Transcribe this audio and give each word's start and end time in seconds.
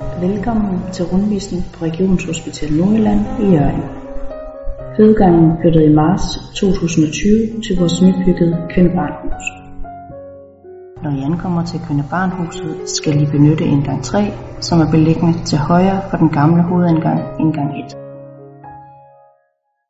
Velkommen 0.00 0.80
til 0.92 1.04
rundvisning 1.04 1.62
på 1.72 1.84
Regionshospital 1.84 2.72
Nordjylland 2.72 3.20
i 3.40 3.46
Jørgen. 3.54 3.82
Fødegangen 4.96 5.52
flyttede 5.60 5.84
i 5.84 5.94
marts 5.94 6.24
2020 6.54 7.62
til 7.66 7.78
vores 7.78 8.02
nybyggede 8.02 8.66
Kønnebarnhus. 8.74 9.44
Når 11.02 11.10
I 11.10 11.22
ankommer 11.22 11.64
til 11.64 11.80
Kønnebarnhuset, 11.88 12.76
skal 12.86 13.22
I 13.22 13.26
benytte 13.26 13.64
indgang 13.64 14.04
3, 14.04 14.32
som 14.60 14.80
er 14.80 14.90
beliggende 14.90 15.44
til 15.44 15.58
højre 15.58 16.00
for 16.10 16.16
den 16.16 16.28
gamle 16.28 16.62
hovedindgang, 16.62 17.20
indgang 17.40 17.70
1. 17.78 17.96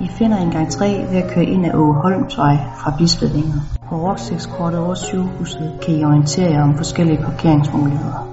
I 0.00 0.08
finder 0.18 0.38
indgang 0.38 0.70
3 0.70 0.86
ved 1.10 1.18
at 1.22 1.30
køre 1.30 1.44
ind 1.44 1.66
ad 1.66 1.74
Åge 1.74 1.94
Holmsvej 1.94 2.56
fra 2.80 2.94
Bispevinger. 2.98 3.60
På 3.88 3.94
oversigtskortet 3.94 4.80
over 4.80 4.94
sygehuset 4.94 5.72
kan 5.82 5.94
I 5.94 6.04
orientere 6.04 6.50
jer 6.50 6.62
om 6.62 6.76
forskellige 6.76 7.22
parkeringsmuligheder. 7.22 8.27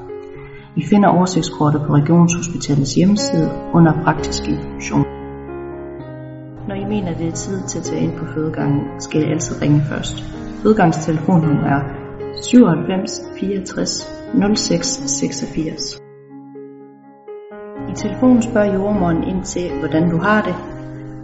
I 0.77 0.83
finder 0.85 1.09
oversigtskortet 1.09 1.81
på 1.87 1.93
Regionshospitalets 1.93 2.95
hjemmeside 2.95 3.51
under 3.73 3.93
praktisk 4.03 4.47
information. 4.47 5.05
Når 6.67 6.75
I 6.75 6.85
mener, 6.85 7.17
det 7.17 7.27
er 7.27 7.31
tid 7.31 7.61
til 7.67 7.79
at 7.79 7.83
tage 7.83 8.01
ind 8.01 8.17
på 8.17 8.25
fødegangen, 8.25 8.81
skal 8.99 9.21
I 9.21 9.31
altid 9.31 9.61
ringe 9.61 9.81
først. 9.89 10.23
Fødegangstelefonnummer 10.63 11.67
er 11.67 11.81
97 12.43 13.21
64 13.39 14.07
06 14.55 14.87
86. 14.87 16.01
I 17.89 17.95
telefonen 17.95 18.41
spørger 18.41 18.73
jordmoren 18.73 19.23
ind 19.23 19.43
til, 19.43 19.79
hvordan 19.79 20.09
du 20.09 20.17
har 20.17 20.41
det, 20.41 20.55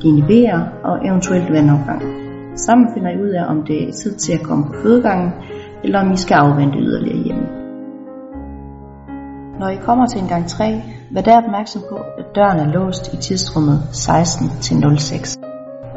dine 0.01 0.27
vejer 0.27 0.61
og 0.83 1.07
eventuelt 1.07 1.53
vandafgang. 1.53 2.01
Sammen 2.55 2.87
finder 2.93 3.09
I 3.09 3.21
ud 3.21 3.29
af, 3.29 3.45
om 3.49 3.63
det 3.63 3.89
er 3.89 3.91
tid 3.91 4.15
til 4.15 4.33
at 4.33 4.43
komme 4.43 4.65
på 4.65 4.73
fødegangen, 4.83 5.31
eller 5.83 5.99
om 5.99 6.11
I 6.11 6.17
skal 6.17 6.35
afvente 6.35 6.77
yderligere 6.79 7.23
hjemme. 7.23 7.60
Når 9.61 9.69
I 9.69 9.75
kommer 9.75 10.05
til 10.07 10.19
indgang 10.19 10.47
3, 10.47 10.81
vær 11.11 11.21
der 11.21 11.37
opmærksom 11.37 11.81
på, 11.89 11.95
at 11.95 12.25
døren 12.35 12.59
er 12.59 12.71
låst 12.71 13.13
i 13.13 13.17
tidsrummet 13.17 13.79
16 13.91 14.49
til 14.61 14.99
06. 14.99 15.39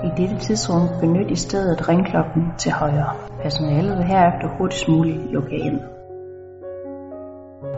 I 0.04 0.08
dette 0.16 0.38
tidsrum 0.38 0.88
benyt 1.00 1.30
i 1.30 1.36
stedet 1.36 1.88
ringklokken 1.88 2.42
til 2.58 2.72
højre. 2.72 3.12
Personalet 3.42 3.98
vil 3.98 4.06
herefter 4.06 4.48
hurtigst 4.58 4.88
muligt 4.88 5.32
lukke 5.32 5.56
ind. 5.56 5.80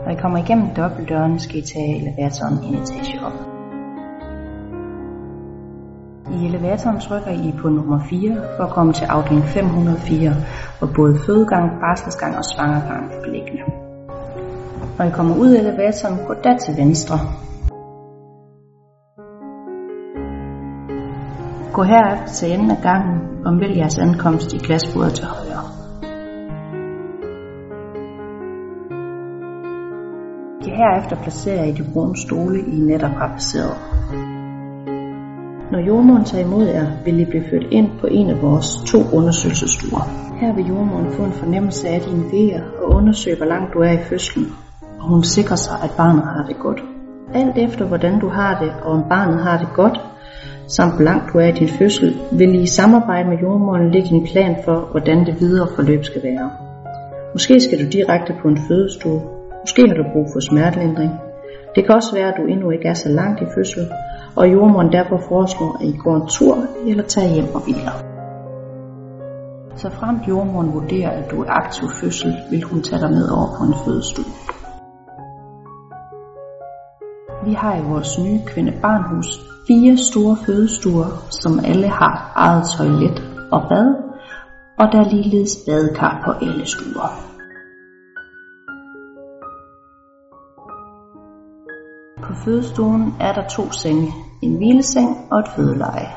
Når 0.05 0.11
I 0.11 0.15
kommer 0.15 0.37
igennem 0.37 0.67
dobbeltdørene, 0.75 1.39
skal 1.39 1.57
I 1.57 1.61
tage 1.61 1.95
elevatoren 2.01 2.57
en 2.63 2.75
etage 2.75 3.25
op. 3.25 3.37
I 6.35 6.45
elevatoren 6.45 6.99
trykker 6.99 7.31
I 7.31 7.53
på 7.61 7.69
nummer 7.69 7.99
4 8.09 8.35
for 8.57 8.63
at 8.63 8.69
komme 8.69 8.93
til 8.93 9.05
afdeling 9.05 9.45
504, 9.45 10.33
hvor 10.79 10.89
både 10.95 11.19
fødegang, 11.25 11.79
barselsgang 11.79 12.37
og 12.37 12.43
svangergang 12.45 13.13
er 13.13 13.21
beliggende. 13.23 13.76
Når 14.97 15.05
I 15.05 15.09
kommer 15.09 15.35
ud 15.35 15.49
af 15.49 15.59
elevatoren, 15.59 16.17
gå 16.27 16.33
da 16.33 16.57
til 16.57 16.77
venstre. 16.77 17.15
Gå 21.73 21.83
herop 21.83 22.25
til 22.25 22.53
enden 22.53 22.71
af 22.71 22.81
gangen 22.83 23.45
og 23.45 23.59
vælg 23.59 23.77
jeres 23.77 23.97
ankomst 23.97 24.53
i 24.53 24.57
glasbordet 24.57 25.13
til 25.13 25.25
højre. 25.25 25.63
I 30.65 30.69
herefter 30.69 31.15
placerer 31.23 31.63
I 31.63 31.71
de 31.71 31.85
brune 31.93 32.17
stole, 32.17 32.59
I 32.59 32.79
netop 32.79 33.11
har 33.11 33.27
placeret. 33.27 33.77
Når 35.71 35.79
jordmoren 35.87 36.25
tager 36.25 36.45
imod 36.45 36.65
jer, 36.65 36.87
vil 37.05 37.19
I 37.19 37.25
blive 37.25 37.43
ført 37.49 37.65
ind 37.71 37.89
på 38.01 38.07
en 38.07 38.29
af 38.29 38.41
vores 38.41 38.67
to 38.91 38.97
undersøgelsesstuer. 39.17 40.03
Her 40.39 40.55
vil 40.55 40.67
jordmoren 40.67 41.11
få 41.11 41.23
en 41.23 41.31
fornemmelse 41.31 41.87
af 41.87 42.01
dine 42.01 42.23
vejer 42.31 42.63
og 42.81 42.95
undersøge, 42.95 43.37
hvor 43.37 43.45
langt 43.45 43.73
du 43.73 43.79
er 43.79 43.91
i 43.91 44.03
fødslen, 44.09 44.45
og 44.99 45.07
hun 45.09 45.23
sikrer 45.23 45.55
sig, 45.55 45.75
at 45.83 45.91
barnet 45.97 46.23
har 46.23 46.45
det 46.47 46.59
godt. 46.59 46.81
Alt 47.33 47.57
efter 47.57 47.85
hvordan 47.85 48.19
du 48.19 48.27
har 48.29 48.59
det, 48.59 48.71
og 48.83 48.91
om 48.91 49.03
barnet 49.09 49.39
har 49.39 49.57
det 49.57 49.67
godt, 49.73 50.01
samt 50.67 50.95
hvor 50.95 51.03
langt 51.03 51.33
du 51.33 51.37
er 51.37 51.47
i 51.47 51.51
din 51.51 51.67
fødsel, 51.67 52.17
vil 52.31 52.55
I 52.55 52.61
i 52.61 52.65
samarbejde 52.65 53.29
med 53.29 53.37
jordmoren 53.37 53.91
lægge 53.91 54.15
en 54.15 54.27
plan 54.31 54.55
for, 54.65 54.87
hvordan 54.91 55.25
det 55.25 55.39
videre 55.39 55.67
forløb 55.75 56.03
skal 56.03 56.23
være. 56.23 56.49
Måske 57.33 57.59
skal 57.59 57.79
du 57.79 57.89
direkte 57.91 58.33
på 58.41 58.47
en 58.47 58.57
fødestue. 58.67 59.21
Måske 59.63 59.81
har 59.87 59.95
du 59.95 60.03
brug 60.13 60.27
for 60.33 60.39
smertelindring. 60.39 61.11
Det 61.75 61.85
kan 61.85 61.95
også 61.95 62.15
være, 62.15 62.27
at 62.27 62.37
du 62.37 62.45
endnu 62.45 62.69
ikke 62.69 62.87
er 62.87 62.93
så 62.93 63.09
langt 63.09 63.41
i 63.41 63.45
fødsel, 63.55 63.83
og 64.35 64.53
jordmoren 64.53 64.91
derfor 64.91 65.17
foreslår, 65.29 65.77
at 65.81 65.87
I 65.87 65.97
går 66.03 66.15
en 66.15 66.27
tur 66.27 66.57
eller 66.87 67.03
tager 67.03 67.33
hjem 67.33 67.55
og 67.55 67.61
hviler. 67.61 67.95
Så 69.75 69.89
frem 69.89 70.15
jordmoren 70.27 70.73
vurderer, 70.73 71.09
at 71.09 71.31
du 71.31 71.41
er 71.41 71.49
aktiv 71.49 71.87
fødsel, 72.01 72.35
vil 72.51 72.63
hun 72.63 72.81
tage 72.81 73.01
dig 73.01 73.11
med 73.11 73.29
over 73.37 73.49
på 73.57 73.63
en 73.63 73.75
fødestue. 73.85 74.26
Vi 77.47 77.53
har 77.53 77.75
i 77.75 77.81
vores 77.81 78.19
nye 78.19 78.39
kvindebarnhus 78.45 79.27
fire 79.67 79.97
store 79.97 80.37
fødestuer, 80.45 81.27
som 81.29 81.59
alle 81.65 81.87
har 81.87 82.31
eget 82.35 82.65
toilet 82.77 83.17
og 83.51 83.61
bad, 83.69 83.87
og 84.79 84.85
der 84.91 84.99
er 84.99 85.09
ligeledes 85.09 85.51
badekar 85.65 86.21
på 86.25 86.31
alle 86.45 86.65
stuer. 86.65 87.11
På 92.23 92.33
fødestuen 92.45 93.13
er 93.19 93.33
der 93.33 93.47
to 93.47 93.71
senge, 93.71 94.13
en 94.41 94.57
hvileseng 94.57 95.09
og 95.31 95.39
et 95.39 95.47
fødeleje. 95.55 96.09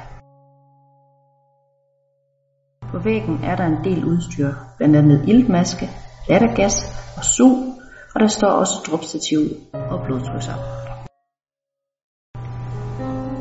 På 2.91 2.98
væggen 2.98 3.41
er 3.44 3.56
der 3.56 3.66
en 3.66 3.84
del 3.84 4.04
udstyr, 4.04 4.52
blandt 4.76 4.97
andet 4.97 5.28
iltmaske, 5.28 5.91
lattergas 6.28 6.76
og 7.16 7.24
sug, 7.24 7.56
og 8.14 8.20
der 8.20 8.26
står 8.26 8.48
også 8.48 8.74
dropstativ 8.86 9.41
og 9.72 10.00
blodtryksapparat. 10.06 10.90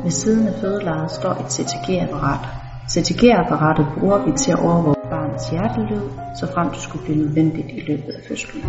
Ved 0.04 0.10
siden 0.10 0.48
af 0.48 0.54
fødelejet 0.60 1.10
står 1.10 1.30
et 1.30 1.52
CTG-apparat. 1.52 2.44
CTG-apparatet 2.92 3.86
bruger 3.98 4.24
vi 4.26 4.32
til 4.36 4.52
at 4.52 4.58
overvåge 4.58 4.96
barnets 5.10 5.48
hjertelyd, 5.50 6.02
så 6.40 6.46
frem 6.54 6.68
det 6.70 6.80
skulle 6.80 7.04
blive 7.04 7.18
nødvendigt 7.18 7.68
i 7.70 7.80
løbet 7.88 8.12
af 8.12 8.22
fødslen. 8.28 8.62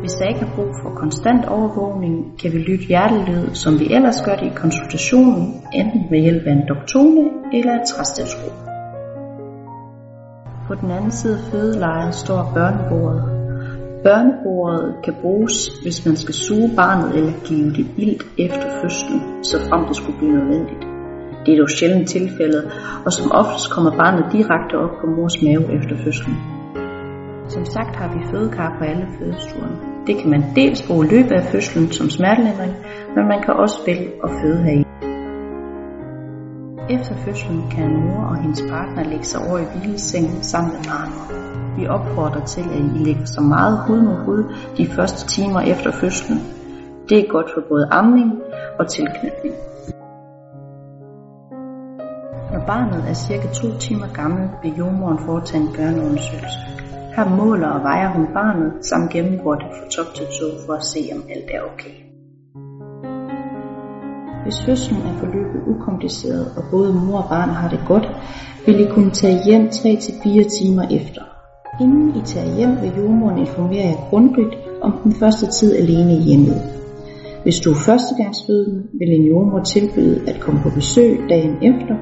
Hvis 0.00 0.12
der 0.12 0.24
ikke 0.24 0.40
er 0.40 0.54
brug 0.56 0.70
for 0.82 0.90
konstant 0.90 1.44
overvågning, 1.44 2.38
kan 2.40 2.52
vi 2.52 2.58
lytte 2.58 2.84
hjertelyd, 2.84 3.54
som 3.54 3.80
vi 3.80 3.94
ellers 3.94 4.22
gør 4.24 4.36
det 4.36 4.46
i 4.46 4.54
konsultationen, 4.56 5.62
enten 5.74 6.00
ved 6.10 6.20
hjælp 6.20 6.46
af 6.46 6.52
en 6.52 6.68
doktone 6.68 7.24
eller 7.52 7.72
et 7.72 7.88
træstetoskop. 7.88 8.56
På 10.66 10.74
den 10.74 10.90
anden 10.90 11.10
side 11.10 11.34
af 11.38 11.44
fødelejet 11.50 12.14
står 12.14 12.50
børnebordet. 12.54 13.37
Børnebordet 14.02 14.94
kan 15.04 15.14
bruges, 15.22 15.68
hvis 15.82 16.06
man 16.06 16.16
skal 16.16 16.34
suge 16.34 16.70
barnet 16.76 17.16
eller 17.16 17.32
give 17.44 17.70
det 17.70 17.86
ilt 17.96 18.26
efter 18.38 18.68
fødslen, 18.82 19.20
så 19.44 19.56
frem 19.68 19.86
det 19.86 19.96
skulle 19.96 20.18
blive 20.18 20.32
nødvendigt. 20.32 20.84
Det 21.46 21.54
er 21.54 21.58
dog 21.58 21.70
sjældent 21.70 22.08
tilfældet, 22.08 22.64
og 23.04 23.12
som 23.12 23.32
oftest 23.32 23.70
kommer 23.70 23.90
barnet 23.90 24.24
direkte 24.32 24.74
op 24.84 24.94
på 25.00 25.06
mors 25.16 25.42
mave 25.42 25.64
efter 25.76 25.96
fødslen. 26.04 26.36
Som 27.48 27.64
sagt 27.64 27.96
har 27.96 28.08
vi 28.14 28.20
fødekar 28.30 28.76
på 28.78 28.84
alle 28.84 29.06
fødestuerne. 29.18 29.76
Det 30.06 30.16
kan 30.20 30.30
man 30.30 30.42
dels 30.56 30.82
bruge 30.86 31.06
i 31.06 31.10
løbet 31.10 31.32
af 31.32 31.44
fødslen 31.52 31.92
som 31.92 32.10
smertelindring, 32.10 32.74
men 33.14 33.24
man 33.28 33.42
kan 33.44 33.54
også 33.54 33.78
vælge 33.86 34.08
at 34.24 34.30
føde 34.40 34.62
heri. 34.66 34.84
Efter 36.96 37.14
fødslen 37.24 37.62
kan 37.70 37.88
mor 38.04 38.22
og 38.30 38.36
hendes 38.42 38.62
partner 38.70 39.04
lægge 39.04 39.24
sig 39.24 39.40
over 39.48 39.58
i 39.58 39.64
hvilesengen 39.72 40.42
sammen 40.42 40.72
med 40.72 40.84
barnet. 40.84 41.57
Vi 41.78 41.86
opfordrer 41.86 42.44
til, 42.44 42.60
at 42.60 42.80
I 42.80 43.04
lægger 43.04 43.24
så 43.24 43.40
meget 43.40 43.78
hud 43.86 44.00
mod 44.00 44.16
hud 44.16 44.44
de 44.76 44.86
første 44.86 45.28
timer 45.28 45.60
efter 45.60 45.90
fødslen. 45.92 46.38
Det 47.08 47.18
er 47.18 47.28
godt 47.28 47.50
for 47.54 47.62
både 47.68 47.88
amning 47.90 48.32
og 48.78 48.88
tilknytning. 48.88 49.54
Når 52.52 52.62
barnet 52.66 53.04
er 53.10 53.14
cirka 53.14 53.48
to 53.48 53.78
timer 53.78 54.06
gammel, 54.14 54.48
vil 54.62 54.72
jordmoren 54.78 55.18
foretage 55.18 55.62
en 55.62 55.68
børneundersøgelse. 55.76 56.58
Her 57.16 57.28
måler 57.36 57.68
og 57.68 57.82
vejer 57.82 58.08
hun 58.08 58.26
barnet, 58.34 58.72
samt 58.86 59.10
gennemgår 59.10 59.54
det 59.54 59.66
fra 59.76 59.88
top 59.90 60.14
til 60.14 60.26
to 60.26 60.46
for 60.66 60.72
at 60.72 60.84
se, 60.84 61.00
om 61.12 61.22
alt 61.30 61.50
er 61.54 61.60
okay. 61.72 61.94
Hvis 64.42 64.62
fødslen 64.66 65.02
er 65.02 65.18
forløbet 65.18 65.60
ukompliceret, 65.66 66.46
og 66.56 66.62
både 66.70 66.92
mor 66.92 67.18
og 67.18 67.28
barn 67.28 67.48
har 67.48 67.68
det 67.68 67.80
godt, 67.86 68.06
vil 68.66 68.80
I 68.80 68.88
kunne 68.94 69.10
tage 69.10 69.44
hjem 69.44 69.66
3-4 69.66 70.58
timer 70.58 70.82
efter. 70.90 71.27
Inden 71.80 72.16
I 72.16 72.20
tager 72.24 72.56
hjem, 72.56 72.82
vil 72.82 72.92
jordmoren 72.98 73.38
informere 73.38 73.86
jer 73.86 74.08
grundigt 74.10 74.54
om 74.82 74.92
den 75.04 75.12
første 75.12 75.46
tid 75.46 75.76
alene 75.76 76.12
i 76.12 76.22
hjemmet. 76.28 76.62
Hvis 77.42 77.60
du 77.60 77.70
er 77.70 77.74
førstegangsfødende, 77.86 78.82
vil 78.98 79.08
en 79.08 79.26
jordmor 79.26 79.62
tilbyde 79.62 80.28
at 80.30 80.40
komme 80.40 80.60
på 80.62 80.70
besøg 80.74 81.20
dagen 81.28 81.54
efter, 81.62 81.94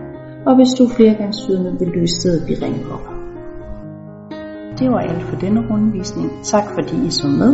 og 0.46 0.56
hvis 0.56 0.68
du 0.78 0.84
er 0.84 0.88
flergangsfødende, 0.88 1.76
vil 1.78 1.94
du 1.94 2.00
i 2.00 2.06
stedet 2.06 2.44
blive 2.44 2.58
ringet 2.64 2.86
op. 2.94 3.06
Det 4.78 4.90
var 4.90 4.98
alt 4.98 5.22
for 5.22 5.36
denne 5.36 5.60
rundvisning. 5.70 6.30
Tak 6.44 6.64
fordi 6.74 7.06
I 7.06 7.10
så 7.10 7.28
med. 7.28 7.52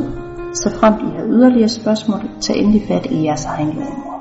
Så 0.55 0.71
frem 0.81 0.95
I 0.95 1.11
har 1.17 1.27
yderligere 1.27 1.69
spørgsmål, 1.69 2.21
tag 2.41 2.57
endelig 2.59 2.83
fat 2.89 3.07
i 3.07 3.25
jeres 3.25 3.45
egen 3.45 3.69
jordmor. 3.69 4.12